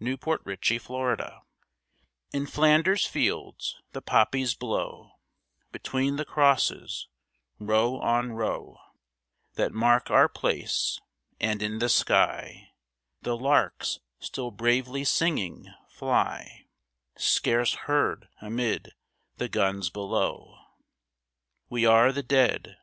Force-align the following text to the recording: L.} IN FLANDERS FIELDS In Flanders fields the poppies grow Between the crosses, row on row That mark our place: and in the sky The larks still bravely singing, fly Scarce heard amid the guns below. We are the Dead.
L.} 0.00 0.14
IN 0.14 0.16
FLANDERS 0.16 0.70
FIELDS 0.78 1.42
In 2.32 2.46
Flanders 2.46 3.04
fields 3.04 3.82
the 3.90 4.00
poppies 4.00 4.54
grow 4.54 5.10
Between 5.72 6.14
the 6.14 6.24
crosses, 6.24 7.08
row 7.58 7.96
on 8.00 8.30
row 8.30 8.78
That 9.54 9.72
mark 9.72 10.08
our 10.08 10.28
place: 10.28 11.00
and 11.40 11.60
in 11.60 11.80
the 11.80 11.88
sky 11.88 12.70
The 13.22 13.36
larks 13.36 13.98
still 14.20 14.52
bravely 14.52 15.02
singing, 15.02 15.66
fly 15.88 16.66
Scarce 17.16 17.74
heard 17.74 18.28
amid 18.40 18.92
the 19.38 19.48
guns 19.48 19.90
below. 19.90 20.58
We 21.68 21.84
are 21.84 22.12
the 22.12 22.22
Dead. 22.22 22.76